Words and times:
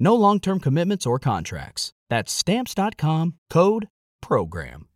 No 0.00 0.14
long 0.14 0.40
term 0.40 0.58
commitments 0.58 1.06
or 1.06 1.18
contracts. 1.18 1.92
That's 2.08 2.32
Stamps.com 2.32 3.34
code 3.50 3.88
PROGRAM. 4.22 4.86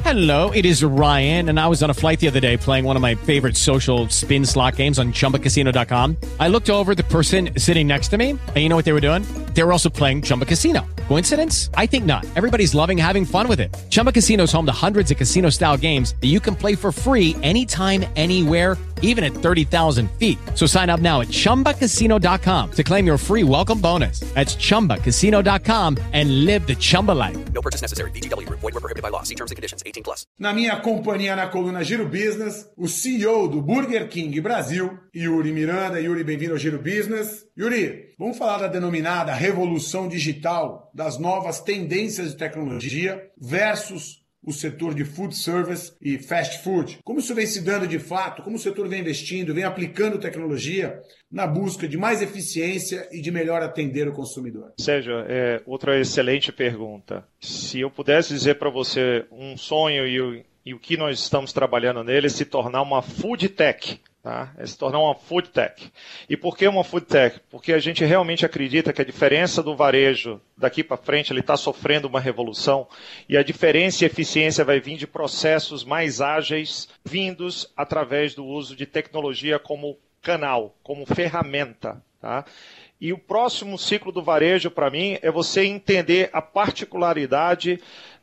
Hello, 0.00 0.50
it 0.52 0.64
is 0.64 0.82
Ryan, 0.82 1.50
and 1.50 1.60
I 1.60 1.68
was 1.68 1.82
on 1.82 1.90
a 1.90 1.94
flight 1.94 2.18
the 2.18 2.26
other 2.26 2.40
day 2.40 2.56
playing 2.56 2.86
one 2.86 2.96
of 2.96 3.02
my 3.02 3.14
favorite 3.14 3.58
social 3.58 4.08
spin 4.08 4.46
slot 4.46 4.76
games 4.76 4.98
on 4.98 5.12
chumbacasino.com. 5.12 6.16
I 6.40 6.48
looked 6.48 6.70
over 6.70 6.94
the 6.94 7.02
person 7.04 7.50
sitting 7.58 7.88
next 7.88 8.08
to 8.08 8.16
me, 8.16 8.30
and 8.30 8.56
you 8.56 8.70
know 8.70 8.76
what 8.76 8.86
they 8.86 8.94
were 8.94 9.02
doing? 9.02 9.22
They 9.52 9.62
were 9.62 9.70
also 9.70 9.90
playing 9.90 10.22
Chumba 10.22 10.46
Casino. 10.46 10.86
Coincidence? 11.08 11.68
I 11.74 11.84
think 11.84 12.06
not. 12.06 12.24
Everybody's 12.36 12.74
loving 12.74 12.96
having 12.96 13.26
fun 13.26 13.48
with 13.48 13.60
it. 13.60 13.76
Chumba 13.90 14.12
Casino 14.12 14.44
is 14.44 14.52
home 14.52 14.64
to 14.64 14.72
hundreds 14.72 15.10
of 15.10 15.18
casino 15.18 15.50
style 15.50 15.76
games 15.76 16.14
that 16.22 16.28
you 16.28 16.40
can 16.40 16.56
play 16.56 16.74
for 16.74 16.90
free 16.90 17.36
anytime, 17.42 18.06
anywhere, 18.16 18.78
even 19.02 19.24
at 19.24 19.34
30,000 19.34 20.10
feet. 20.12 20.38
So 20.54 20.64
sign 20.66 20.88
up 20.88 21.00
now 21.00 21.20
at 21.20 21.28
chumbacasino.com 21.28 22.70
to 22.70 22.82
claim 22.82 23.06
your 23.06 23.18
free 23.18 23.44
welcome 23.44 23.78
bonus. 23.78 24.20
That's 24.32 24.56
chumbacasino.com 24.56 25.98
and 26.12 26.46
live 26.46 26.66
the 26.66 26.74
Chumba 26.74 27.12
life. 27.12 27.52
No 27.52 27.60
purchase 27.60 27.82
necessary. 27.82 28.10
VGW 28.12 28.46
Group. 28.46 28.60
Void 28.60 28.72
were 28.72 28.80
prohibited 28.80 29.02
by 29.02 29.10
law. 29.10 29.22
See 29.22 29.34
terms 29.34 29.50
and 29.50 29.56
conditions. 29.56 29.82
18 29.84 30.02
plus. 30.02 30.26
Na 30.38 30.54
minha 30.54 30.80
companhia 30.80 31.36
na 31.36 31.48
coluna 31.48 31.84
Giro 31.84 32.08
Business, 32.08 32.66
o 32.76 32.88
CEO 32.88 33.48
do 33.48 33.60
Burger 33.60 34.08
King 34.08 34.40
Brasil, 34.40 34.98
Yuri 35.14 35.52
Miranda. 35.52 36.00
Yuri, 36.00 36.24
bem-vindo 36.24 36.52
ao 36.52 36.58
Giro 36.58 36.78
Business. 36.78 37.44
Yuri, 37.56 38.14
vamos 38.18 38.38
falar 38.38 38.58
da 38.58 38.68
denominada 38.68 39.34
revolução 39.34 40.08
digital, 40.08 40.90
das 40.94 41.18
novas 41.18 41.60
tendências 41.60 42.32
de 42.32 42.36
tecnologia 42.36 43.22
versus 43.36 44.21
o 44.42 44.52
setor 44.52 44.94
de 44.94 45.04
food 45.04 45.36
service 45.36 45.92
e 46.00 46.18
fast 46.18 46.62
food. 46.62 46.98
Como 47.04 47.20
isso 47.20 47.34
vem 47.34 47.46
se 47.46 47.62
dando 47.62 47.86
de 47.86 47.98
fato, 47.98 48.42
como 48.42 48.56
o 48.56 48.58
setor 48.58 48.88
vem 48.88 49.00
investindo, 49.00 49.54
vem 49.54 49.64
aplicando 49.64 50.18
tecnologia 50.18 51.00
na 51.30 51.46
busca 51.46 51.86
de 51.86 51.96
mais 51.96 52.20
eficiência 52.20 53.08
e 53.12 53.20
de 53.20 53.30
melhor 53.30 53.62
atender 53.62 54.08
o 54.08 54.12
consumidor? 54.12 54.72
Sérgio, 54.78 55.14
é, 55.28 55.62
outra 55.64 55.98
excelente 55.98 56.52
pergunta. 56.52 57.24
Se 57.40 57.80
eu 57.80 57.90
pudesse 57.90 58.34
dizer 58.34 58.56
para 58.56 58.70
você 58.70 59.24
um 59.30 59.56
sonho 59.56 60.06
e 60.06 60.20
o, 60.20 60.44
e 60.66 60.74
o 60.74 60.78
que 60.78 60.96
nós 60.96 61.18
estamos 61.18 61.52
trabalhando 61.52 62.02
nele 62.02 62.26
é 62.26 62.30
se 62.30 62.44
tornar 62.44 62.82
uma 62.82 63.02
food 63.02 63.48
tech. 63.48 64.00
Tá? 64.22 64.54
É 64.56 64.64
se 64.64 64.78
tornar 64.78 65.00
uma 65.00 65.16
food 65.16 65.48
tech. 65.48 65.90
E 66.28 66.36
por 66.36 66.56
que 66.56 66.68
uma 66.68 66.84
food 66.84 67.06
tech? 67.06 67.40
Porque 67.50 67.72
a 67.72 67.80
gente 67.80 68.04
realmente 68.04 68.46
acredita 68.46 68.92
que 68.92 69.02
a 69.02 69.04
diferença 69.04 69.60
do 69.64 69.74
varejo 69.74 70.40
daqui 70.56 70.84
para 70.84 70.96
frente 70.96 71.32
ele 71.32 71.40
está 71.40 71.56
sofrendo 71.56 72.06
uma 72.06 72.20
revolução 72.20 72.86
e 73.28 73.36
a 73.36 73.42
diferença 73.42 74.04
e 74.04 74.06
eficiência 74.06 74.64
vai 74.64 74.78
vir 74.78 74.96
de 74.96 75.08
processos 75.08 75.82
mais 75.82 76.20
ágeis 76.20 76.88
vindos 77.04 77.72
através 77.76 78.32
do 78.32 78.46
uso 78.46 78.76
de 78.76 78.86
tecnologia 78.86 79.58
como 79.58 79.98
canal, 80.22 80.76
como 80.84 81.04
ferramenta. 81.04 82.00
Tá? 82.20 82.44
E 83.00 83.12
o 83.12 83.18
próximo 83.18 83.76
ciclo 83.76 84.12
do 84.12 84.22
varejo, 84.22 84.70
para 84.70 84.88
mim, 84.88 85.18
é 85.20 85.32
você 85.32 85.64
entender 85.64 86.30
a 86.32 86.40
particularidade 86.40 87.80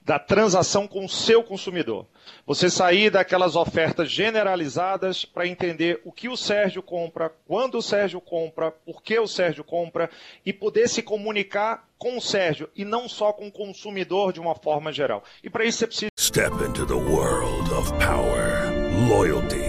da 0.10 0.18
transação 0.18 0.88
com 0.88 1.06
o 1.06 1.10
seu 1.10 1.44
consumidor. 1.44 2.04
Você 2.44 2.68
sair 2.68 3.12
daquelas 3.12 3.56
ofertas 3.56 4.10
generalizadas 4.10 5.24
para 5.24 5.46
entender 5.48 6.02
o 6.04 6.12
que 6.12 6.28
o 6.28 6.36
Sérgio 6.36 6.82
compra, 6.82 7.32
quando 7.48 7.76
o 7.76 7.82
Sérgio 7.82 8.20
compra, 8.20 8.72
por 8.72 9.04
que 9.04 9.20
o 9.20 9.28
Sérgio 9.28 9.64
compra 9.64 10.10
e 10.44 10.52
poder 10.52 10.90
se 10.90 11.04
comunicar 11.04 11.88
com 11.96 12.18
o 12.18 12.22
Sérgio 12.22 12.68
e 12.76 12.84
não 12.84 13.08
só 13.08 13.32
com 13.32 13.50
o 13.50 13.52
consumidor 13.52 14.34
de 14.34 14.40
uma 14.40 14.56
forma 14.56 14.92
geral. 14.92 15.24
E 15.44 15.50
para 15.50 15.64
isso 15.64 15.78
você 15.78 15.86
precisa 15.86 16.10
Step 16.20 16.56
into 16.68 16.88
the 16.88 16.94
world 16.94 17.72
of 17.72 17.94
power, 18.00 18.66
loyalty 19.08 19.69